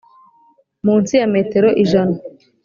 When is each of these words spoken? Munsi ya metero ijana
Munsi 0.85 1.13
ya 1.19 1.27
metero 1.33 1.69
ijana 1.83 2.15